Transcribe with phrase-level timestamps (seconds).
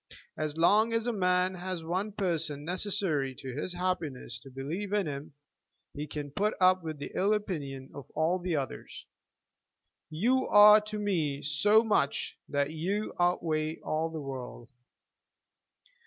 [0.35, 4.91] As long as a man has the one person necessary to his happiness to believe
[4.93, 5.35] in him,
[5.93, 9.05] he can put up with the ill opinion of all the others.
[10.09, 14.69] You are to me so much that you outweigh all the world.